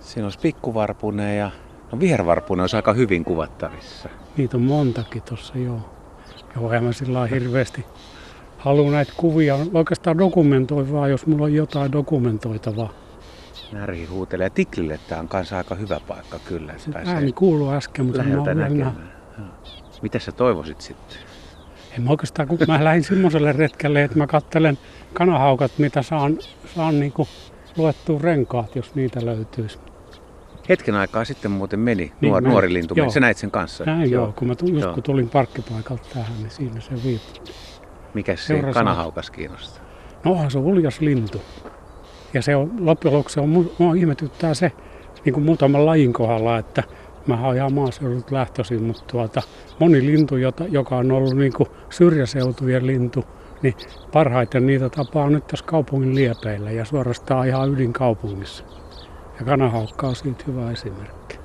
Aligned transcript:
Siinä 0.00 0.26
olisi 0.26 0.38
pikkuvarpunen 0.38 1.38
ja 1.38 1.50
no 1.92 2.00
vihervarpunen 2.00 2.62
olisi 2.62 2.76
aika 2.76 2.92
hyvin 2.92 3.24
kuvattavissa. 3.24 4.08
Niitä 4.36 4.56
on 4.56 4.62
montakin 4.62 5.22
tuossa 5.22 5.58
joo. 5.58 5.80
Joo, 6.56 6.72
en 6.72 6.84
mä 6.84 6.92
sillä 6.92 7.26
hirveästi 7.26 7.84
halua 8.58 8.90
näitä 8.90 9.12
kuvia. 9.16 9.56
Oikeastaan 9.74 10.18
dokumentoi 10.18 10.92
vaan, 10.92 11.10
jos 11.10 11.26
mulla 11.26 11.44
on 11.44 11.54
jotain 11.54 11.92
dokumentoitavaa. 11.92 12.92
Närhi 13.72 14.04
huutelee. 14.04 14.50
Tiklille 14.50 15.00
tämä 15.08 15.20
on 15.20 15.28
kanssa 15.28 15.56
aika 15.56 15.74
hyvä 15.74 16.00
paikka 16.08 16.38
kyllä. 16.38 16.74
Se 16.76 16.90
pääsee 16.90 17.14
ääni 17.14 17.32
kuuluu 17.32 17.70
äsken, 17.70 18.06
mutta 18.06 18.22
mä 18.22 18.36
oon. 18.36 18.92
Mitä 20.02 20.18
sä 20.18 20.32
toivoisit 20.32 20.80
sitten? 20.80 21.18
En 21.96 22.02
mä 22.02 22.10
oikeastaan, 22.10 22.48
kun 22.48 22.58
mä 22.68 22.84
lähdin 22.84 23.04
semmoiselle 23.04 23.52
retkelle, 23.52 24.02
että 24.02 24.18
mä 24.18 24.26
kattelen 24.26 24.78
kanahaukat, 25.12 25.72
mitä 25.78 26.02
saan, 26.02 26.38
saan 26.74 27.00
niinku 27.00 27.28
luettua 27.76 28.18
renkaat, 28.22 28.76
jos 28.76 28.94
niitä 28.94 29.26
löytyisi. 29.26 29.78
Hetken 30.68 30.94
aikaa 30.94 31.24
sitten 31.24 31.50
muuten 31.50 31.78
meni 31.80 32.12
Niin, 32.20 32.30
nuor, 32.30 32.42
mä- 32.42 32.48
nuori 32.48 32.72
lintu. 32.72 32.94
joo. 32.96 33.10
Sä 33.10 33.20
näit 33.20 33.36
sen 33.36 33.50
kanssa? 33.50 33.84
Näin 33.84 34.10
joo, 34.10 34.32
kun 34.36 34.48
mä 34.48 34.54
tu- 34.54 34.66
just 34.66 34.82
Joo. 34.82 34.94
kun 34.94 35.02
tulin 35.02 35.28
parkkipaikalta 35.28 36.02
tähän, 36.14 36.32
niin 36.38 36.50
siinä 36.50 36.80
se 36.80 36.90
viipui. 37.04 37.54
Mikä 38.14 38.36
se 38.36 38.42
Seurasi- 38.54 38.74
kanahaukas 38.74 39.30
kiinnostaa? 39.30 39.84
No 40.24 40.32
onhan 40.32 40.50
se 40.50 40.58
uljas 40.58 41.00
lintu. 41.00 41.40
Ja 42.34 42.42
se 42.42 42.56
on, 42.56 42.70
loppujen 42.86 43.14
lopuksi 43.16 43.40
on, 43.40 43.48
mu- 43.56 43.72
mua 43.78 43.94
ihmetyttää 43.94 44.54
se 44.54 44.72
niin 45.24 45.32
kuin 45.32 45.44
muutaman 45.44 45.86
lajin 45.86 46.12
kohdalla, 46.12 46.58
että 46.58 46.82
mä 47.26 47.46
oon 47.46 47.56
ihan 47.56 47.72
maaseudulta 47.72 48.34
lähtöisin, 48.34 48.82
mutta 48.82 49.02
tuota, 49.06 49.42
moni 49.78 50.06
lintu, 50.06 50.36
jota, 50.36 50.64
joka 50.68 50.96
on 50.96 51.12
ollut 51.12 51.36
niin 51.36 51.52
kuin 51.52 51.68
syrjäseutujen 51.90 52.86
lintu, 52.86 53.24
niin 53.62 53.74
parhaiten 54.12 54.66
niitä 54.66 54.88
tapaa 54.88 55.30
nyt 55.30 55.46
tässä 55.46 55.64
kaupungin 55.64 56.14
liepeillä 56.14 56.70
ja 56.70 56.84
suorastaan 56.84 57.48
ihan 57.48 57.72
ydinkaupungissa. 57.72 58.64
Ja 59.38 59.46
kanahaukka 59.46 60.06
on 60.06 60.16
siitä 60.16 60.44
hyvä 60.46 60.70
esimerkki. 60.70 61.38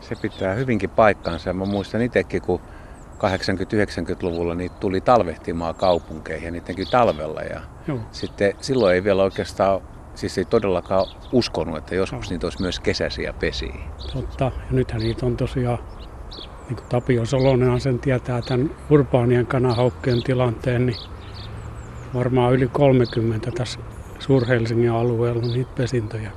Se 0.00 0.14
pitää 0.22 0.54
hyvinkin 0.54 0.90
paikkansa. 0.90 1.52
Mä 1.52 1.64
muistan 1.64 2.02
itsekin, 2.02 2.42
kun 2.42 2.60
80-90-luvulla 3.18 4.54
niitä 4.54 4.76
tuli 4.80 5.00
talvehtimaan 5.00 5.74
kaupunkeihin 5.74 6.44
ja 6.46 6.50
niidenkin 6.50 6.90
talvella. 6.90 7.42
Ja 7.42 7.60
Joo. 7.88 7.98
sitten 8.12 8.52
silloin 8.60 8.94
ei 8.94 9.04
vielä 9.04 9.22
oikeastaan, 9.22 9.80
siis 10.14 10.38
ei 10.38 10.44
todellakaan 10.44 11.06
uskonut, 11.32 11.76
että 11.76 11.94
joskus 11.94 12.26
Joo. 12.26 12.30
niitä 12.30 12.46
olisi 12.46 12.62
myös 12.62 12.80
kesäisiä 12.80 13.32
pesiä. 13.32 13.74
Totta. 14.12 14.44
Ja 14.44 14.50
nythän 14.70 15.00
niitä 15.00 15.26
on 15.26 15.36
tosiaan, 15.36 15.78
niin 16.68 16.76
kuin 16.76 16.88
Tapio 16.88 17.26
Solonenhan 17.26 17.80
sen 17.80 17.98
tietää 17.98 18.42
tämän 18.42 18.70
urbaanien 18.90 19.46
kanahaukkien 19.46 20.22
tilanteen, 20.22 20.86
niin 20.86 20.96
varmaan 22.14 22.54
yli 22.54 22.68
30 22.68 23.50
tässä 23.50 23.80
Suur-Helsingin 24.18 24.90
alueella 24.90 25.42
niitä 25.42 25.70
pesintöjä. 25.76 26.30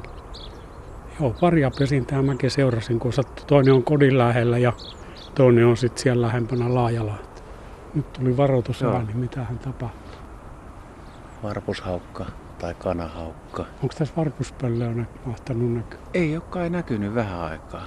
Joo, 1.20 1.36
paria 1.42 1.72
pesintää 1.80 2.22
mäkin 2.22 2.52
seurasin, 2.52 3.00
kun 3.00 3.14
sattui. 3.14 3.46
toinen 3.48 3.74
on 3.74 3.84
kodin 3.84 4.18
lähellä 4.18 4.58
ja 4.58 4.74
toinen 5.36 5.66
on 5.66 5.78
sitten 5.78 6.04
siellä 6.04 6.28
lähempänä 6.28 6.74
Laajala. 6.74 7.16
Nyt 7.94 8.14
tuli 8.14 8.38
varoitus 8.38 8.82
niin 9.08 9.18
mitähän 9.18 9.60
tapahtuu. 9.60 10.20
Varpushaukka 11.44 12.26
tai 12.60 12.74
kanahaukka. 12.74 13.66
Onko 13.84 13.96
tässä 13.98 14.14
varpuspöllöä 14.18 15.06
mahtanut 15.26 15.74
näkyä? 15.74 16.00
Ei 16.14 16.36
ole 16.36 16.44
kai 16.50 16.70
näkynyt 16.70 17.16
vähän 17.16 17.40
aikaa. 17.40 17.86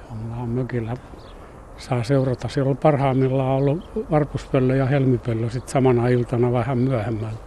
Joo, 0.00 0.14
mulla 0.14 0.36
on 0.36 0.48
mökillä 0.48 0.96
saa 1.78 2.02
seurata. 2.02 2.48
Siellä 2.48 2.70
on 2.70 2.76
parhaimmillaan 2.76 3.56
ollut 3.56 3.90
varpuspöllö 4.10 4.76
ja 4.76 4.86
helmipöllö 4.86 5.50
sitten 5.50 5.72
samana 5.72 6.08
iltana 6.08 6.52
vähän 6.52 6.78
myöhemmällä. 6.78 7.38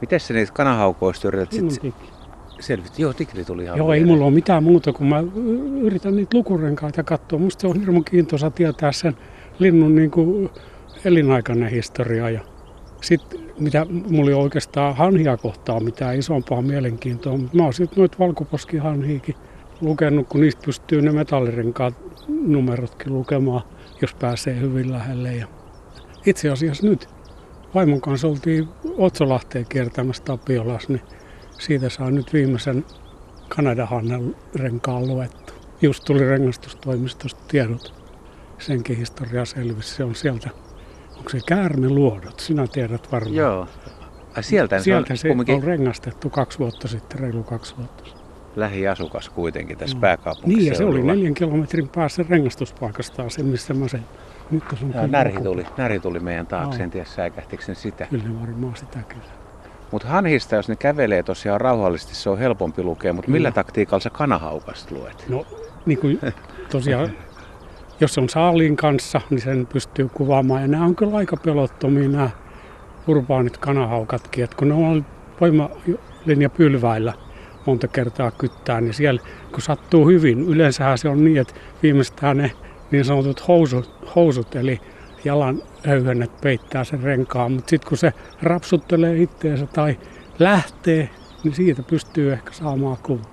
Miten 0.00 0.20
se 0.20 0.34
niitä 0.34 0.52
kanahaukoista 0.52 1.28
yrität 1.28 1.52
sitten 1.52 1.94
selvitä? 2.60 2.92
Joo, 2.98 3.12
tikli 3.12 3.44
tuli 3.44 3.62
ihan 3.62 3.78
Joo, 3.78 3.92
ei 3.92 4.04
mulla 4.04 4.24
ole 4.24 4.34
mitään 4.34 4.64
muuta, 4.64 4.92
kun 4.92 5.06
mä 5.06 5.24
yritän 5.80 6.16
niitä 6.16 6.36
lukurenkaita 6.36 7.02
katsoa. 7.02 7.38
Musta 7.38 7.60
se 7.60 7.66
on 7.66 7.80
hirmu 7.80 8.02
kiintoisa 8.02 8.50
tietää 8.50 8.92
sen 8.92 9.16
linnun 9.58 9.94
niin 9.94 10.10
kuin 10.10 10.50
elinaikainen 11.04 11.70
historia. 11.70 12.30
Ja 12.30 12.40
sitten 13.02 13.40
mitä 13.58 13.86
mulla 14.10 14.30
ei 14.30 14.34
ole 14.34 14.42
oikeastaan 14.42 14.96
hanhia 14.96 15.36
kohtaa 15.36 15.80
mitään 15.80 16.18
isompaa 16.18 16.62
mielenkiintoa, 16.62 17.36
mutta 17.36 17.56
mä 17.56 17.62
oon 17.62 17.72
sitten 17.72 17.98
noita 17.98 18.16
valkoposkihanhiikin 18.18 19.34
lukenut, 19.80 20.28
kun 20.28 20.40
niistä 20.40 20.62
pystyy 20.64 21.02
ne 21.02 21.12
metallirenkaat 21.12 21.94
numerotkin 22.28 23.14
lukemaan, 23.14 23.62
jos 24.02 24.14
pääsee 24.14 24.60
hyvin 24.60 24.92
lähelle. 24.92 25.34
Ja 25.34 25.46
itse 26.26 26.50
asiassa 26.50 26.86
nyt 26.86 27.08
vaimon 27.74 28.00
kanssa 28.00 28.28
oltiin 28.28 28.68
Otsolahteen 28.98 29.66
kiertämässä 29.68 30.22
Tapiolas, 30.24 30.88
niin 30.88 31.02
siitä 31.58 31.88
saa 31.88 32.10
nyt 32.10 32.32
viimeisen 32.32 32.84
Kanadahannen 33.48 34.36
renkaan 34.54 35.06
luettu. 35.06 35.52
Just 35.82 36.04
tuli 36.04 36.24
rengastustoimistosta 36.24 37.44
tiedot. 37.48 37.94
Senkin 38.58 38.96
historia 38.96 39.44
selvisi. 39.44 39.94
Se 39.94 40.04
on 40.04 40.14
sieltä, 40.14 40.50
onko 41.16 41.30
se 41.30 41.38
käärmeluodot? 41.46 42.40
Sinä 42.40 42.66
tiedät 42.66 43.12
varmaan. 43.12 43.34
Joo. 43.34 43.66
Ai 44.36 44.42
sieltä 44.42 44.78
Sieltä 44.78 45.16
se 45.16 45.20
se 45.20 45.28
on 45.28 45.30
kumminkin 45.30 45.54
on 45.54 45.62
rengastettu 45.62 46.30
kaksi 46.30 46.58
vuotta 46.58 46.88
sitten, 46.88 47.20
reilu 47.20 47.42
kaksi 47.42 47.76
vuotta 47.76 48.04
sitten. 48.04 48.17
Lähiasukas 48.60 49.28
kuitenkin 49.28 49.78
tässä 49.78 49.96
Joo. 49.96 50.00
pääkaupunkiseudulla. 50.00 50.60
Niin, 50.60 50.68
ja 50.68 50.74
se 50.74 50.84
oli 50.84 51.02
neljän 51.02 51.34
kilometrin 51.34 51.88
päässä 51.88 52.24
rengastuspaikastaan 52.28 53.30
se, 53.30 53.42
missä 53.42 53.74
mä 53.74 53.88
sen 53.88 54.04
nyt 54.50 54.64
on 54.82 54.92
Ja 54.94 55.06
närhi 55.06 55.40
tuli, 55.42 55.66
närhi 55.76 56.00
tuli 56.00 56.20
meidän 56.20 56.46
taakse, 56.46 56.78
Joo. 56.78 56.84
en 56.84 56.90
tiedä 56.90 57.06
säikähtikö 57.06 57.64
sen 57.64 57.76
sitä. 57.76 58.06
Kyllä 58.10 58.40
varmaan 58.40 58.76
sitä 58.76 58.98
kyllä. 59.08 59.38
Mutta 59.92 60.08
hanhista, 60.08 60.56
jos 60.56 60.68
ne 60.68 60.76
kävelee 60.76 61.22
tosiaan 61.22 61.60
rauhallisesti, 61.60 62.14
se 62.14 62.30
on 62.30 62.38
helpompi 62.38 62.82
lukea. 62.82 63.12
Mutta 63.12 63.30
millä 63.30 63.50
taktiikalla 63.50 64.00
sä 64.00 64.10
kanahaukasta 64.10 64.94
luet? 64.94 65.24
No 65.28 65.46
niin 65.86 65.98
kuin 65.98 66.20
tosiaan, 66.70 67.10
jos 68.00 68.14
se 68.14 68.20
on 68.20 68.28
saaliin 68.28 68.76
kanssa, 68.76 69.20
niin 69.30 69.40
sen 69.40 69.66
pystyy 69.66 70.08
kuvaamaan. 70.08 70.62
Ja 70.62 70.68
nämä 70.68 70.84
on 70.84 70.96
kyllä 70.96 71.16
aika 71.16 71.36
pelottomia 71.36 72.08
nämä 72.08 72.30
urbaanit 73.06 73.56
kanahaukatkin. 73.58 74.44
Että 74.44 74.56
kun 74.56 74.68
ne 74.68 74.74
on 74.74 75.06
voimalinja 75.40 76.50
pylväillä 76.50 77.12
monta 77.68 77.88
kertaa 77.88 78.30
kyttää, 78.30 78.80
niin 78.80 78.94
siellä 78.94 79.20
kun 79.52 79.62
sattuu 79.62 80.06
hyvin, 80.08 80.40
yleensähän 80.40 80.98
se 80.98 81.08
on 81.08 81.24
niin, 81.24 81.36
että 81.40 81.54
viimeistään 81.82 82.36
ne 82.36 82.50
niin 82.90 83.04
sanotut 83.04 83.48
housut, 83.48 83.90
housut 84.16 84.56
eli 84.56 84.80
jalan 85.24 85.62
höyhennet 85.86 86.40
peittää 86.40 86.84
sen 86.84 87.02
renkaan, 87.02 87.52
mutta 87.52 87.70
sitten 87.70 87.88
kun 87.88 87.98
se 87.98 88.12
rapsuttelee 88.42 89.22
itteensä 89.22 89.66
tai 89.66 89.98
lähtee, 90.38 91.08
niin 91.44 91.54
siitä 91.54 91.82
pystyy 91.82 92.32
ehkä 92.32 92.52
saamaan 92.52 92.96
kuvan. 93.02 93.24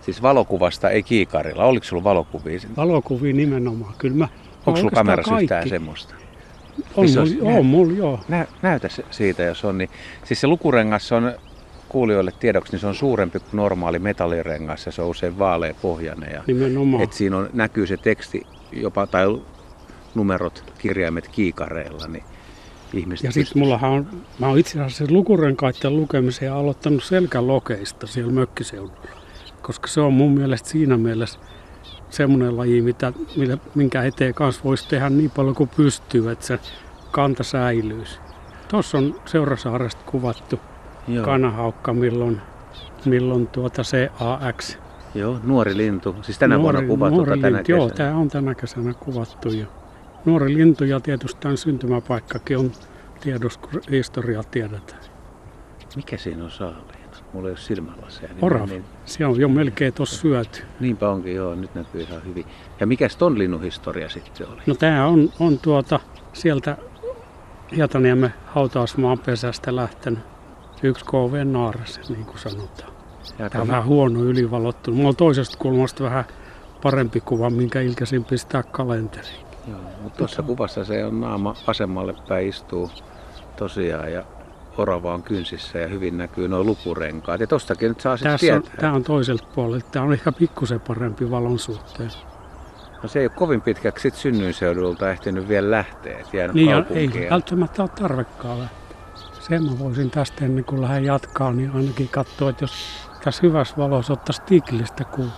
Siis 0.00 0.22
valokuvasta 0.22 0.90
ei 0.90 1.02
kiikarilla. 1.02 1.64
Oliko 1.64 1.84
sulla 1.84 2.04
valokuvia? 2.04 2.58
Valokuvia 2.76 3.32
nimenomaan. 3.32 3.94
Kyllä 3.98 4.16
mä, 4.16 4.28
Onko 4.66 4.76
sulla 4.80 4.90
kamerassa 4.90 5.30
kaikki. 5.30 5.44
yhtään 5.44 5.68
semmoista? 5.68 6.14
On, 6.96 7.04
Missä 7.04 7.20
mul, 7.20 7.28
olisi- 7.28 7.58
on 7.58 7.66
mulla, 7.66 7.92
joo. 7.92 8.20
Nä, 8.28 8.46
näytä 8.62 8.88
se 8.88 9.04
siitä, 9.10 9.42
jos 9.42 9.64
on. 9.64 9.78
Niin, 9.78 9.90
siis 10.24 10.40
se 10.40 10.46
lukurengas 10.46 11.12
on 11.12 11.32
kuulijoille 11.90 12.32
tiedoksi, 12.40 12.72
niin 12.72 12.80
se 12.80 12.86
on 12.86 12.94
suurempi 12.94 13.38
kuin 13.38 13.48
normaali 13.52 13.98
metallirengas 13.98 14.86
ja 14.86 14.92
se 14.92 15.02
on 15.02 15.08
usein 15.08 15.38
vaalea 15.38 15.74
pohjainen. 15.82 16.32
Ja, 16.32 16.42
Nimenomaan. 16.46 17.02
et 17.02 17.12
siinä 17.12 17.36
on, 17.36 17.50
näkyy 17.52 17.86
se 17.86 17.96
teksti 17.96 18.46
jopa, 18.72 19.06
tai 19.06 19.40
numerot, 20.14 20.64
kirjaimet 20.78 21.28
kiikareilla, 21.28 22.06
niin 22.06 22.24
ihmiset 22.92 23.24
ja 23.24 23.32
sitten 23.32 23.62
mullahan 23.62 23.90
on, 23.90 24.06
mä 24.38 24.48
oon 24.48 24.58
itse 24.58 24.80
asiassa 24.80 25.14
lukurenkaiden 25.14 25.96
lukemisen 25.96 26.52
aloittanut 26.52 27.04
selkälokeista 27.04 28.06
siellä 28.06 28.32
mökkiseudulla. 28.32 29.10
Koska 29.62 29.88
se 29.88 30.00
on 30.00 30.12
mun 30.12 30.30
mielestä 30.32 30.68
siinä 30.68 30.96
mielessä 30.96 31.38
semmoinen 32.10 32.56
laji, 32.56 32.82
mitä, 32.82 33.12
millä, 33.36 33.58
minkä 33.74 34.02
eteen 34.02 34.34
kanssa 34.34 34.64
voisi 34.64 34.88
tehdä 34.88 35.10
niin 35.10 35.30
paljon 35.30 35.54
kuin 35.54 35.70
pystyy, 35.76 36.30
että 36.30 36.46
se 36.46 36.58
kanta 37.10 37.42
säilyisi. 37.44 38.18
Tuossa 38.68 38.98
on 38.98 39.20
Seurasaaresta 39.26 40.02
kuvattu 40.06 40.60
Joo, 41.08 41.24
kanahaukka, 41.24 41.92
milloin, 41.92 42.40
milloin 43.04 43.46
tuota 43.46 43.82
CAX 43.82 44.76
joo, 45.14 45.38
nuori 45.44 45.76
lintu. 45.76 46.16
Siis 46.22 46.38
tänä 46.38 46.60
vuonna 46.60 46.82
kuvattu 46.82 47.16
nuori 47.16 47.40
tänä 47.40 47.56
lintu, 47.56 47.72
Joo, 47.72 47.90
tämä 47.90 48.16
on 48.16 48.28
tänä 48.28 48.54
kesänä 48.54 48.94
kuvattu. 48.94 49.48
Ja 49.48 49.66
nuori 50.24 50.54
lintu 50.54 50.84
ja 50.84 51.00
tietysti 51.00 51.40
tämän 51.40 51.56
syntymäpaikkakin 51.56 52.58
on 52.58 52.70
tiedossa, 53.20 53.60
kun 53.60 53.80
historiaa 53.90 54.42
tiedetään. 54.50 55.00
Mikä 55.96 56.16
siinä 56.16 56.44
on 56.44 56.50
saaliina? 56.50 56.90
Mulla 57.32 57.48
ei 57.48 57.52
ole 57.52 57.58
silmälaseja. 57.58 58.28
Niin 58.28 58.44
Orava. 58.44 58.66
Niin, 58.66 58.84
Se 59.04 59.26
on 59.26 59.40
jo 59.40 59.48
melkein 59.48 59.92
tuossa 59.92 60.20
syöty. 60.20 60.62
niinpä 60.80 61.08
onkin, 61.10 61.34
joo, 61.34 61.54
nyt 61.54 61.74
näkyy 61.74 62.00
ihan 62.00 62.24
hyvin. 62.24 62.44
Ja 62.80 62.86
mikäs 62.86 63.16
ton 63.16 63.38
linnun 63.38 63.62
historia 63.62 64.08
sitten 64.08 64.48
oli? 64.48 64.60
No 64.66 64.74
tämä 64.74 65.06
on, 65.06 65.32
on 65.40 65.58
tuota 65.58 66.00
sieltä 66.32 66.76
Hietaniemen 67.76 68.34
hautausmaan 68.46 69.18
pesästä 69.18 69.76
lähtenyt 69.76 70.18
yksi 70.82 71.04
KV 71.04 71.44
naaras, 71.44 72.00
niin 72.08 72.24
kuin 72.24 72.38
sanotaan. 72.38 72.92
Ja 73.38 73.50
Tämä 73.50 73.62
on 73.62 73.68
vähän 73.68 73.84
huono 73.84 74.20
ylivalottu. 74.20 74.92
Mulla 74.92 75.08
on 75.08 75.16
toisesta 75.16 75.56
kulmasta 75.58 76.04
vähän 76.04 76.24
parempi 76.82 77.20
kuva, 77.20 77.50
minkä 77.50 77.80
ilkäsin 77.80 78.24
pistää 78.24 78.62
kalenteriin. 78.62 79.46
Joo, 79.68 79.78
mutta 80.02 80.18
tuossa 80.18 80.42
kuvassa 80.42 80.84
se 80.84 81.04
on 81.04 81.20
naama 81.20 81.54
vasemmalle 81.66 82.14
päin 82.28 82.48
istuu 82.48 82.90
tosiaan 83.56 84.12
ja 84.12 84.24
orava 84.78 85.14
on 85.14 85.22
kynsissä 85.22 85.78
ja 85.78 85.88
hyvin 85.88 86.18
näkyy 86.18 86.48
nuo 86.48 86.64
lukurenkaat. 86.64 87.40
Ja 87.40 87.46
tostakin 87.46 87.88
nyt 87.88 88.00
saa 88.00 88.16
sitten 88.16 88.32
Tässä 88.32 88.54
on, 88.56 88.62
tietää. 88.62 88.80
tämä 88.80 88.92
on 88.92 89.04
toiselta 89.04 89.44
puolelta. 89.54 89.86
Tämä 89.92 90.04
on 90.04 90.12
ehkä 90.12 90.32
pikkusen 90.32 90.80
parempi 90.80 91.30
valon 91.30 91.58
suhteen. 91.58 92.10
No 93.02 93.08
se 93.08 93.18
ei 93.18 93.24
ole 93.26 93.32
kovin 93.36 93.60
pitkäksi 93.60 94.02
sit 94.02 94.14
synnyinseudulta 94.14 95.10
ehtinyt 95.10 95.48
vielä 95.48 95.70
lähteä, 95.70 96.18
jäänyt 96.32 96.54
Niin 96.56 96.70
kaupunkiin. 96.72 97.22
ei 97.24 97.30
välttämättä 97.30 97.82
ole 97.82 97.90
tarvekaan 98.00 98.58
lähteä. 98.58 98.79
Sen 99.50 99.64
mä 99.64 99.78
voisin 99.78 100.10
tästä 100.10 100.44
ennen 100.44 100.64
kuin 100.64 100.82
lähden 100.82 101.04
jatkaa, 101.04 101.52
niin 101.52 101.70
ainakin 101.70 102.08
katsoa, 102.08 102.50
että 102.50 102.64
jos 102.64 102.72
tässä 103.24 103.40
hyvässä 103.42 103.76
valossa 103.76 104.12
ottaisi 104.12 104.42
tiklistä 104.42 105.04
kuva. 105.04 105.30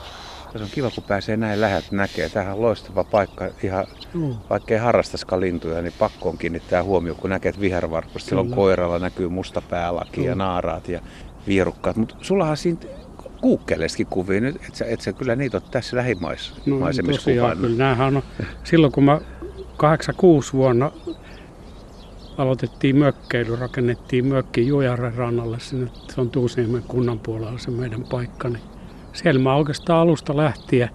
Se 0.53 0.59
on 0.59 0.69
kiva, 0.75 0.91
kun 0.91 1.05
pääsee 1.05 1.37
näin 1.37 1.61
läheltä 1.61 1.88
näkee. 1.91 2.29
Tämähän 2.29 2.55
on 2.55 2.62
loistava 2.62 3.05
paikka. 3.05 3.49
Ihan, 3.62 3.87
Joo. 4.14 4.37
vaikka 4.50 4.75
ei 4.75 4.81
harrastaskaan 4.81 5.41
lintuja, 5.41 5.82
niin 5.82 5.93
pakko 5.99 6.29
on 6.29 6.38
kiinnittää 6.38 6.82
huomioon, 6.82 7.19
kun 7.19 7.31
näkee, 7.31 7.49
että 7.49 7.61
vihervarpusta. 7.61 8.29
Silloin 8.29 8.47
Kyllä. 8.47 8.56
koiralla 8.56 8.99
näkyy 8.99 9.29
musta 9.29 9.61
päälaki 9.61 10.20
ja 10.20 10.26
Joo. 10.26 10.35
naaraat 10.35 10.88
ja 10.88 11.00
vierukkaat. 11.47 11.97
Mutta 11.97 12.15
sullahan 12.20 12.56
siinä 12.56 12.81
kuukkeleiskin 13.41 14.06
kuvia 14.06 14.41
nyt, 14.41 14.56
että 14.56 14.79
sä, 14.79 14.85
et 14.88 15.00
sä 15.00 15.12
kyllä 15.12 15.37
niitä 15.37 15.56
ole 15.56 15.62
tässä 15.70 15.97
lähimaisemissa 15.97 17.03
No 17.03 17.17
tosiaan, 17.17 17.58
kyllä 17.58 17.97
on, 18.06 18.23
silloin 18.65 18.93
kun 18.93 19.05
mä 19.05 19.20
86 19.76 20.53
vuonna 20.53 20.91
aloitettiin 22.38 22.96
mökkeily, 22.96 23.56
rakennettiin 23.56 24.26
mökki 24.26 24.67
Jujaren 24.67 25.14
rannalle 25.14 25.61
sinne, 25.61 25.90
se 26.14 26.20
on 26.20 26.31
Tuusniemen 26.31 26.82
kunnan 26.82 27.19
puolella 27.19 27.58
se 27.58 27.70
meidän 27.70 28.05
paikka, 28.05 28.49
niin 28.49 28.62
siellä 29.12 29.40
mä 29.40 29.55
oikeastaan 29.55 30.00
alusta 30.00 30.37
lähtien 30.37 30.90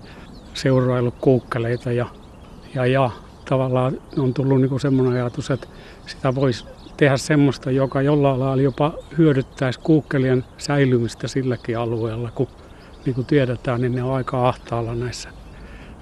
seuraillut 0.53 1.15
kuukkeleita 1.21 1.91
ja, 1.91 2.05
ja, 2.75 2.85
ja 2.85 3.09
tavallaan 3.49 3.97
on 4.17 4.33
tullut 4.33 4.61
niin 4.61 4.79
semmoinen 4.79 5.13
ajatus, 5.13 5.51
että 5.51 5.67
sitä 6.05 6.35
voisi 6.35 6.65
tehdä 6.97 7.17
semmoista, 7.17 7.71
joka 7.71 8.01
jollain 8.01 8.39
lailla 8.39 8.61
jopa 8.61 8.93
hyödyttäisi 9.17 9.79
kuukkelien 9.79 10.45
säilymistä 10.57 11.27
silläkin 11.27 11.77
alueella, 11.77 12.31
kun 12.35 12.47
niin 13.05 13.15
kuin 13.15 13.27
tiedetään, 13.27 13.81
niin 13.81 13.95
ne 13.95 14.03
on 14.03 14.15
aika 14.15 14.47
ahtaalla 14.47 14.95
näissä 14.95 15.29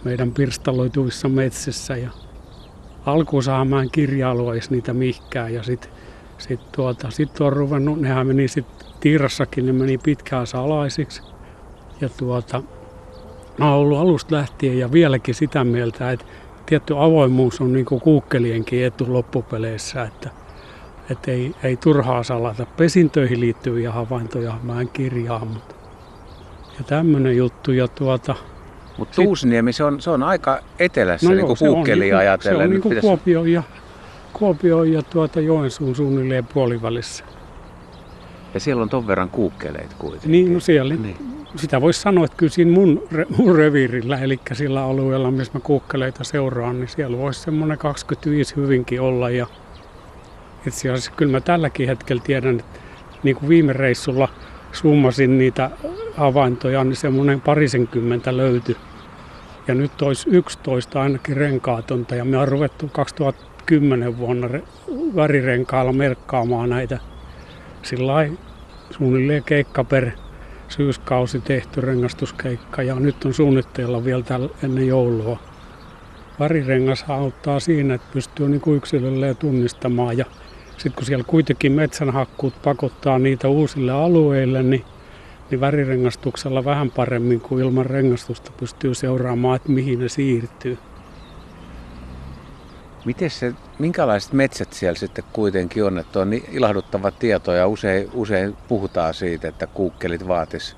meidän 0.04 0.32
pirstaloituvissa 0.32 1.30
metsissä. 1.30 1.98
Ja 1.98 2.10
alkuunsahan 3.06 3.68
mä 3.68 3.82
en 3.82 3.90
niitä 4.70 4.94
mihkään 4.94 5.54
ja 5.54 5.64
sitten 5.64 5.92
sit 6.38 6.72
tuota, 6.72 7.12
sit 7.12 7.42
on 7.42 7.54
ruvennut, 7.54 8.02
nehän 8.02 8.28
meni 8.28 8.48
sitten 8.48 8.88
Tiirassakin, 9.00 9.66
ne 9.66 9.74
meni 9.74 9.98
pitkään 9.98 10.48
salaisiksi. 10.48 11.22
Ja 12.02 12.10
tuota, 12.10 12.64
mä 13.58 13.72
oon 13.72 13.80
ollut 13.80 14.00
alusta 14.00 14.36
lähtien 14.36 14.80
ja 14.80 14.92
vieläkin 14.92 15.36
sitä 15.36 15.64
mieltä, 15.64 16.12
että 16.12 16.26
tietty 16.66 16.94
avoimuus 16.98 17.62
on 17.62 17.74
niin 17.74 17.86
kuukkelienkin 17.86 18.86
etu 18.86 19.14
loppupeleissä, 19.14 20.04
että, 20.04 20.30
että 21.10 21.32
ei, 21.32 21.52
ei 21.64 21.78
turhaa 21.78 22.24
salata. 22.24 22.66
Pesintöihin 22.66 23.40
liittyviä 23.40 23.92
havaintoja 23.92 24.60
mä 24.64 24.82
en 24.82 24.90
kirjaa, 24.90 25.46
mutta 25.46 25.76
ja 26.78 26.84
tämmöinen 26.84 27.38
juttu. 27.38 27.72
Ja 27.72 27.88
tuota, 27.88 28.36
Mutta 28.98 29.16
Tuusniemi, 29.16 29.74
se 29.74 29.84
on, 29.84 30.02
se 30.02 30.10
on 30.10 30.24
aika 30.24 30.60
etelässä 30.80 31.30
niin 31.30 31.46
kuin 31.46 31.58
kuukkelia 31.60 32.02
niinku- 32.04 32.18
ajatellen. 32.20 32.60
Se 32.60 32.64
on 32.64 32.70
niin 32.70 32.82
kuin 32.82 32.90
pitäisi- 32.90 33.08
Kuopio 33.08 33.46
ja, 33.46 33.64
Kuopio 34.34 34.84
ja 34.84 35.02
tuota 35.02 35.40
Joensuun 35.40 35.96
suunnilleen 35.96 36.46
puolivälissä. 36.46 37.24
Ja 38.54 38.60
siellä 38.60 38.82
on 38.84 38.90
ton 38.90 39.08
verran 39.08 39.30
kuukkeleita 39.30 39.96
kuitenkin. 40.00 40.32
Niin, 40.32 40.54
no 40.54 40.60
siellä, 40.60 40.96
Niin. 40.96 41.18
sitä 41.56 41.82
voisi 41.82 42.02
sanoa, 42.02 42.26
että 42.26 42.38
kyllä 42.38 42.52
siinä 42.52 42.72
mun, 42.72 43.04
re- 43.14 43.26
mun 43.38 43.56
reviirillä, 43.56 44.20
eli 44.20 44.40
sillä 44.54 44.84
alueella, 44.84 45.32
missä 45.32 45.54
mä 45.54 45.60
kuukkeleita 45.60 46.24
seuraan, 46.24 46.80
niin 46.80 46.88
siellä 46.88 47.18
voisi 47.18 47.40
semmoinen 47.40 47.78
25 47.78 48.56
hyvinkin 48.56 49.02
olla. 49.02 49.30
Ja 49.30 49.48
itse 50.68 50.90
asiassa 50.90 51.12
kyllä 51.18 51.32
mä 51.32 51.42
tälläkin 51.42 51.88
hetkellä 51.88 52.22
tiedän, 52.26 52.60
että 52.60 52.80
niin 53.24 53.36
kuin 53.36 53.50
viime 53.50 53.74
reissulla 53.74 54.28
summasin 54.72 55.38
niitä 55.38 55.70
havaintoja, 56.18 56.84
niin 56.84 56.96
semmoinen 56.96 57.42
parisenkymmentä 57.42 58.38
löytyi. 58.38 58.78
Ja 59.68 59.76
nyt 59.76 60.02
olisi 60.02 60.30
11 60.30 61.02
ainakin 61.02 61.38
renkaatonta 61.38 62.16
ja 62.16 62.26
me 62.26 62.38
on 62.38 62.48
ruvettu 62.48 62.88
2010 62.88 64.18
vuonna 64.18 64.48
re- 64.48 64.64
värirenkailla 65.16 65.94
merkkaamaan 65.94 66.70
näitä 66.70 67.00
sillä 67.84 68.14
suunnilleen 68.92 69.44
keikka 69.44 69.84
per 69.84 70.12
syyskausi 70.68 71.40
tehty 71.40 71.82
rengastuskeikka 71.82 72.84
ja 72.84 72.96
nyt 72.96 73.26
on 73.26 73.34
suunnitteilla 73.34 74.06
vielä 74.06 74.24
tällä 74.24 74.50
ennen 74.64 74.88
joulua. 74.88 75.40
Värirengas 76.40 77.06
auttaa 77.08 77.60
siinä, 77.60 77.94
että 77.94 78.08
pystyy 78.14 78.50
niin 78.50 78.62
kuin 78.62 78.78
yksilölleen 78.78 79.38
tunnistamaan 79.38 80.18
ja 80.18 80.26
sitten 80.72 80.94
kun 80.94 81.06
siellä 81.06 81.24
kuitenkin 81.28 81.72
metsänhakkuut 81.72 82.54
pakottaa 82.64 83.20
niitä 83.20 83.48
uusille 83.48 83.92
alueille, 83.92 84.64
niin, 84.64 84.86
niin 85.52 85.62
värirengastuksella 85.62 86.66
vähän 86.66 86.92
paremmin 86.92 87.42
kuin 87.42 87.64
ilman 87.64 87.86
rengastusta 87.86 88.52
pystyy 88.58 88.96
seuraamaan, 88.96 89.56
että 89.56 89.72
mihin 89.72 90.00
ne 90.00 90.10
siirtyy. 90.10 90.78
Miten 93.06 93.30
se, 93.30 93.54
minkälaiset 93.80 94.34
metsät 94.34 94.74
siellä 94.74 95.00
sitten 95.00 95.24
kuitenkin 95.34 95.84
on? 95.84 95.98
Että 95.98 96.20
on 96.20 96.30
niin 96.30 96.44
ilahduttava 96.52 97.12
tieto 97.12 97.54
ja 97.54 97.68
usein, 97.68 98.10
usein 98.14 98.56
puhutaan 98.68 99.14
siitä, 99.14 99.48
että 99.48 99.68
kuukkelit 99.68 100.28
vaatis 100.28 100.78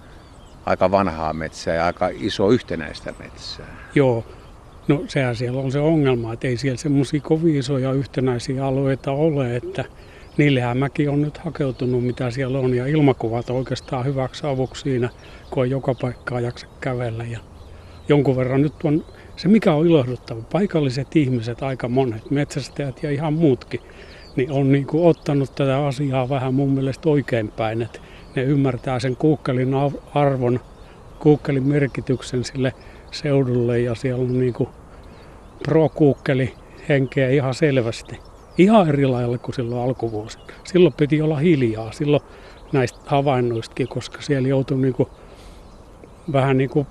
aika 0.66 0.92
vanhaa 0.92 1.34
metsää 1.34 1.76
ja 1.76 1.86
aika 1.86 2.10
iso 2.14 2.50
yhtenäistä 2.50 3.14
metsää. 3.20 3.66
Joo, 3.96 4.24
no 4.88 5.04
sehän 5.08 5.36
siellä 5.36 5.62
on 5.62 5.72
se 5.72 5.80
ongelma, 5.80 6.34
että 6.34 6.48
ei 6.48 6.58
siellä 6.58 6.78
semmoisia 6.78 7.22
kovin 7.22 7.56
isoja 7.56 7.92
yhtenäisiä 7.92 8.66
alueita 8.66 9.12
ole, 9.12 9.56
että 9.56 9.86
niillehän 10.38 10.78
mäkin 10.78 11.10
on 11.10 11.22
nyt 11.22 11.38
hakeutunut, 11.38 12.04
mitä 12.04 12.32
siellä 12.32 12.60
on, 12.60 12.74
ja 12.74 12.88
ilmakuvat 12.88 13.50
oikeastaan 13.50 14.06
hyväksi 14.06 14.48
avuksi 14.48 14.82
siinä, 14.82 15.10
kun 15.50 15.64
ei 15.64 15.72
joka 15.72 15.96
paikkaa 16.02 16.40
jaksa 16.40 16.68
kävellä. 16.82 17.24
Ja 17.24 17.40
jonkun 18.10 18.36
verran 18.38 18.62
nyt 18.62 18.74
on 18.84 19.06
se, 19.36 19.48
mikä 19.48 19.74
on 19.74 19.88
ilahduttava, 19.88 20.42
paikalliset 20.52 21.16
ihmiset, 21.16 21.64
aika 21.64 21.88
monet, 21.88 22.32
metsästäjät 22.32 23.04
ja 23.04 23.12
ihan 23.12 23.34
muutkin, 23.34 23.80
niin 24.36 24.52
on 24.52 24.72
niin 24.72 24.88
kuin 24.88 25.06
ottanut 25.06 25.56
tätä 25.56 25.86
asiaa 25.86 26.30
vähän 26.30 26.54
mun 26.54 26.72
mielestä 26.72 27.10
oikeinpäin, 27.10 27.82
että 27.82 28.00
ne 28.36 28.44
ymmärtää 28.44 29.00
sen 29.00 29.16
kuukkelin 29.16 29.74
arvon, 30.14 30.60
kuukkelin 31.20 31.68
merkityksen 31.68 32.44
sille 32.44 32.74
seudulle 33.12 33.80
ja 33.80 33.96
siellä 33.96 34.24
on 34.24 34.40
niin 34.40 34.54
pro-kuukkeli 35.64 36.54
henkeä 36.90 37.30
ihan 37.30 37.54
selvästi. 37.54 38.27
Ihan 38.58 38.90
eri 38.90 39.06
lailla 39.06 39.38
kuin 39.38 39.56
silloin 39.56 39.82
alkuvuosina. 39.82 40.44
Silloin 40.64 40.94
piti 40.94 41.22
olla 41.22 41.38
hiljaa, 41.38 41.92
silloin 41.92 42.24
näistä 42.72 43.00
havainnoistakin, 43.06 43.88
koska 43.88 44.22
siellä 44.22 44.48
joutui 44.48 44.78
niin 44.78 44.94
kuin, 44.94 45.10
vähän 46.32 46.58
niin 46.58 46.70
kuin, 46.70 46.88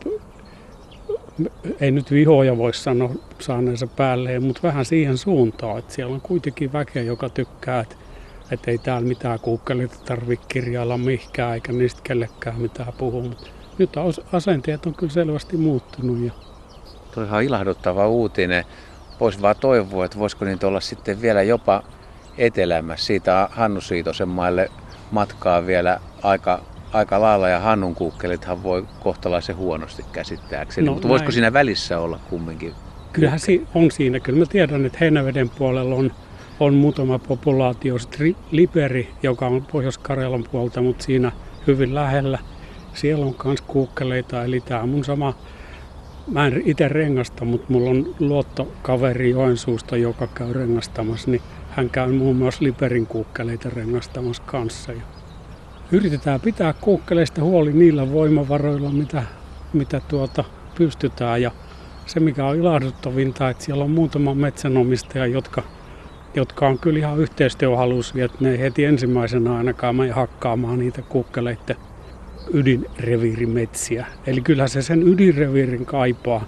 ei 1.80 1.90
nyt 1.90 2.10
vihoja 2.10 2.56
voi 2.56 2.74
sanoa 2.74 3.10
saaneensa 3.38 3.86
päälleen, 3.86 4.42
mutta 4.42 4.62
vähän 4.62 4.84
siihen 4.84 5.18
suuntaan, 5.18 5.78
että 5.78 5.94
siellä 5.94 6.14
on 6.14 6.20
kuitenkin 6.20 6.72
väkeä, 6.72 7.02
joka 7.02 7.28
tykkää, 7.28 7.80
että, 7.80 7.96
että 8.50 8.70
ei 8.70 8.78
täällä 8.78 9.08
mitään 9.08 9.40
kuukkeleita 9.40 9.96
tarvitse 10.04 10.46
kirjailla 10.48 10.98
mihkään 10.98 11.54
eikä 11.54 11.72
niistä 11.72 12.00
kellekään 12.04 12.60
mitään 12.60 12.92
puhua. 12.98 13.22
Mutta 13.22 13.50
nyt 13.78 13.96
as- 13.96 14.20
asenteet 14.32 14.86
on 14.86 14.94
kyllä 14.94 15.12
selvästi 15.12 15.56
muuttunut 15.56 16.18
ja 16.18 16.32
Tuo 17.14 17.24
on 17.30 17.42
ilahduttava 17.42 18.08
uutinen. 18.08 18.64
Voisi 19.20 19.42
vaan 19.42 19.56
toivoa, 19.60 20.04
että 20.04 20.18
voisiko 20.18 20.44
niitä 20.44 20.66
olla 20.66 20.80
sitten 20.80 21.22
vielä 21.22 21.42
jopa 21.42 21.82
etelämässä. 22.38 23.06
Siitä 23.06 23.48
Hannu 23.52 23.80
Siitosen 23.80 24.28
maille 24.28 24.70
matkaa 25.10 25.66
vielä 25.66 26.00
aika, 26.22 26.62
aika 26.92 27.20
lailla 27.20 27.48
ja 27.48 27.60
Hannun 27.60 27.94
kuukkelithan 27.94 28.62
voi 28.62 28.84
kohtalaisen 29.00 29.56
huonosti 29.56 30.04
käsittääkseni. 30.12 30.86
No, 30.86 30.92
Mutta 30.92 31.08
voisiko 31.08 31.30
siinä 31.30 31.52
välissä 31.52 31.98
olla 31.98 32.18
kumminkin? 32.30 32.74
Kyllähän 33.12 33.38
si- 33.40 33.66
on 33.74 33.90
siinä. 33.90 34.20
Kyllä 34.20 34.38
mä 34.38 34.46
tiedän, 34.46 34.86
että 34.86 34.98
Heinäveden 35.00 35.50
puolella 35.50 35.94
on, 35.94 36.12
on 36.60 36.74
muutama 36.74 37.18
populaatio. 37.18 37.98
Sitten 37.98 38.20
Ri- 38.20 38.36
Liberi, 38.50 39.14
joka 39.22 39.46
on 39.46 39.66
Pohjois-Karjalan 39.72 40.44
puolta, 40.52 40.82
mutta 40.82 41.04
siinä 41.04 41.32
hyvin 41.66 41.94
lähellä. 41.94 42.38
Siellä 42.94 43.26
on 43.26 43.34
myös 43.44 43.60
kuukkeleita, 43.60 44.44
eli 44.44 44.60
tämä 44.60 44.80
on 44.82 44.88
mun 44.88 45.04
sama. 45.04 45.34
Mä 46.32 46.46
en 46.46 46.62
itse 46.64 46.88
rengasta, 46.88 47.44
mutta 47.44 47.66
mulla 47.68 47.90
on 47.90 48.14
luottokaveri 48.20 49.30
Joensuusta, 49.30 49.96
joka 49.96 50.26
käy 50.26 50.52
rengastamassa, 50.52 51.30
niin 51.30 51.42
hän 51.70 51.90
käy 51.90 52.12
muun 52.12 52.36
muassa 52.36 52.64
Liberin 52.64 53.06
kuukkeleita 53.06 53.70
rengastamassa 53.70 54.42
kanssa. 54.46 54.92
Ja 54.92 55.02
yritetään 55.92 56.40
pitää 56.40 56.74
kuukkeleista 56.80 57.42
huoli 57.42 57.72
niillä 57.72 58.12
voimavaroilla, 58.12 58.90
mitä, 58.90 59.22
mitä 59.72 60.00
tuota 60.08 60.44
pystytään. 60.78 61.42
Ja 61.42 61.50
se, 62.06 62.20
mikä 62.20 62.46
on 62.46 62.56
ilahduttavinta, 62.56 63.48
että 63.48 63.64
siellä 63.64 63.84
on 63.84 63.90
muutama 63.90 64.34
metsänomistaja, 64.34 65.26
jotka, 65.26 65.62
jotka 66.34 66.66
on 66.68 66.78
kyllä 66.78 66.98
ihan 66.98 67.18
yhteistyöhalusia, 67.18 68.24
että 68.24 68.38
ne 68.40 68.50
ei 68.50 68.58
heti 68.58 68.84
ensimmäisenä 68.84 69.56
ainakaan 69.56 69.96
mene 69.96 70.12
hakkaamaan 70.12 70.78
niitä 70.78 71.02
kuukkeleiden 71.02 71.76
ydinreviirimetsiä. 72.52 74.06
Eli 74.26 74.40
kyllä 74.40 74.68
se 74.68 74.82
sen 74.82 75.02
ydinreviirin 75.08 75.86
kaipaa. 75.86 76.44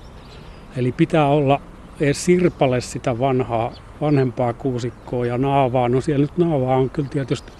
Eli 0.77 0.93
pitää 0.93 1.27
olla 1.27 1.61
edes 2.01 2.25
sirpale 2.25 2.81
sitä 2.81 3.19
vanhaa, 3.19 3.73
vanhempaa 4.01 4.53
kuusikkoa 4.53 5.27
ja 5.27 5.39
naavaa. 5.39 5.89
No 5.89 6.01
siellä 6.01 6.23
nyt 6.23 6.39
naavaa 6.39 6.77
on 6.77 6.91
kyllä 6.91 7.09
tietysti 7.09 7.53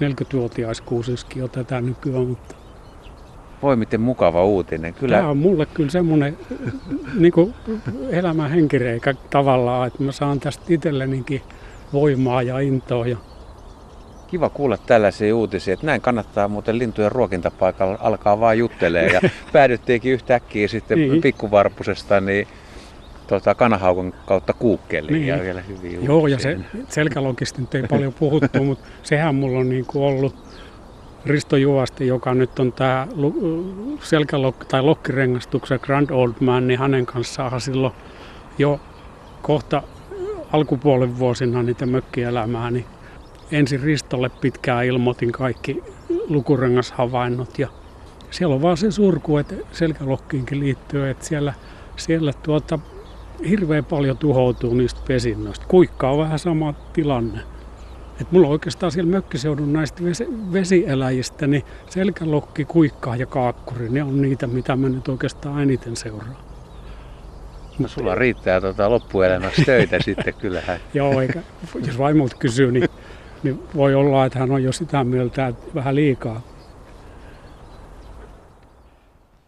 40-vuotias 0.00 0.80
kuusiski 0.80 1.38
jo 1.38 1.48
tätä 1.48 1.80
nykyään, 1.80 2.26
mutta 2.26 2.54
Voi 3.62 3.76
miten 3.76 4.00
mukava 4.00 4.44
uutinen. 4.44 4.94
Kyllä 4.94 5.16
Tämä 5.16 5.28
on 5.28 5.36
mulle 5.36 5.66
kyllä 5.66 5.90
semmoinen 5.90 6.38
niin 7.14 7.54
elämän 8.10 8.50
henkireikä 8.50 9.14
tavallaan, 9.30 9.86
että 9.86 10.02
mä 10.02 10.12
saan 10.12 10.40
tästä 10.40 10.64
itsellenikin 10.68 11.42
voimaa 11.92 12.42
ja 12.42 12.58
intoa. 12.58 13.06
Ja 13.06 13.16
kiva 14.32 14.48
kuulla 14.48 14.76
tällaisia 14.78 15.36
uutisia, 15.36 15.74
että 15.74 15.86
näin 15.86 16.00
kannattaa 16.00 16.48
muuten 16.48 16.78
lintujen 16.78 17.12
ruokintapaikalla 17.12 17.98
alkaa 18.00 18.40
vaan 18.40 18.58
juttelee 18.58 19.06
ja 19.06 19.20
päädyttiinkin 19.52 20.12
yhtäkkiä 20.12 20.68
sitten 20.68 20.98
Niin. 20.98 21.20
pikkuvarpusesta 21.20 22.20
niin 22.20 22.48
tota, 23.26 23.54
kanahaukon 23.54 24.14
kautta 24.26 24.52
kuukkeliin 24.52 25.12
Niin. 25.12 25.26
ja 25.26 25.40
vielä 25.40 25.60
hyviä 25.60 25.98
Joo, 26.02 26.26
ja 26.26 26.36
uutisia. 26.36 26.38
se 26.58 26.58
selkälokista 26.88 27.60
nyt 27.60 27.74
ei 27.74 27.82
paljon 27.82 28.12
puhuttu, 28.12 28.64
mutta 28.68 28.84
sehän 29.02 29.34
mulla 29.34 29.58
on 29.58 29.68
niin 29.68 29.86
kuin 29.86 30.04
ollut 30.04 30.34
Risto 31.26 31.56
Juvasti, 31.56 32.06
joka 32.06 32.34
nyt 32.34 32.58
on 32.58 32.72
tämä 32.72 33.06
selkälok- 34.00 34.64
tai 34.68 34.82
lokkirengastuksen 34.82 35.78
Grand 35.82 36.10
Old 36.10 36.32
Man, 36.40 36.66
niin 36.66 36.78
hänen 36.78 37.06
kanssaan 37.06 37.60
silloin 37.60 37.92
jo 38.58 38.80
kohta 39.42 39.82
alkupuolen 40.52 41.18
vuosina 41.18 41.62
niitä 41.62 41.86
mökkielämää, 41.86 42.70
niin 42.70 42.84
ensin 43.52 43.80
Ristolle 43.80 44.30
pitkään 44.40 44.84
ilmoitin 44.84 45.32
kaikki 45.32 45.82
lukurengashavainnot 46.28 47.58
ja 47.58 47.68
siellä 48.30 48.54
on 48.54 48.62
vaan 48.62 48.76
se 48.76 48.90
surku, 48.90 49.36
että 49.36 49.54
selkälokkiinkin 49.72 50.60
liittyy, 50.60 51.10
että 51.10 51.24
siellä, 51.24 51.54
siellä 51.96 52.32
tuota, 52.42 52.78
hirveän 53.48 53.84
paljon 53.84 54.18
tuhoutuu 54.18 54.74
niistä 54.74 55.00
pesinnoista. 55.08 55.66
Kuikka 55.68 56.10
on 56.10 56.18
vähän 56.18 56.38
sama 56.38 56.74
tilanne. 56.92 57.40
Et 58.20 58.32
mulla 58.32 58.46
on 58.46 58.52
oikeastaan 58.52 58.92
siellä 58.92 59.10
mökkiseudun 59.10 59.72
näistä 59.72 60.04
vesi, 60.04 60.26
vesieläjistä, 60.52 61.46
niin 61.46 61.62
selkälokki, 61.90 62.64
kuikka 62.64 63.16
ja 63.16 63.26
kaakkuri, 63.26 63.88
ne 63.88 64.02
on 64.02 64.22
niitä, 64.22 64.46
mitä 64.46 64.76
mä 64.76 64.88
nyt 64.88 65.08
oikeastaan 65.08 65.62
eniten 65.62 65.96
seuraan. 65.96 66.36
No, 67.78 67.88
sulla 67.88 68.14
riittää 68.14 68.60
tota 68.60 68.90
loppuelämäksi 68.90 69.64
töitä 69.64 69.98
sitten 70.04 70.34
kyllähän. 70.34 70.80
Joo, 70.94 71.20
eikä, 71.20 71.42
jos 71.86 71.98
vaimolta 71.98 72.36
kysyy, 72.36 72.72
niin, 72.72 72.88
niin 73.42 73.62
voi 73.76 73.94
olla, 73.94 74.24
että 74.24 74.38
hän 74.38 74.50
on 74.50 74.62
jo 74.62 74.72
sitä 74.72 75.04
mieltä, 75.04 75.46
että 75.46 75.74
vähän 75.74 75.94
liikaa 75.94 76.40